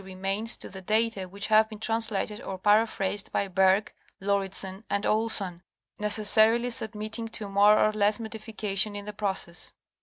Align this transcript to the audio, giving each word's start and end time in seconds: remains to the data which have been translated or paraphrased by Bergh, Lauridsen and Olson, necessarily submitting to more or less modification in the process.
remains 0.03 0.57
to 0.57 0.67
the 0.67 0.81
data 0.81 1.27
which 1.29 1.45
have 1.45 1.69
been 1.69 1.77
translated 1.77 2.41
or 2.41 2.57
paraphrased 2.57 3.31
by 3.31 3.47
Bergh, 3.47 3.89
Lauridsen 4.19 4.83
and 4.89 5.05
Olson, 5.05 5.61
necessarily 5.99 6.71
submitting 6.71 7.27
to 7.27 7.47
more 7.47 7.77
or 7.77 7.91
less 7.91 8.19
modification 8.19 8.95
in 8.95 9.05
the 9.05 9.13
process. 9.13 9.73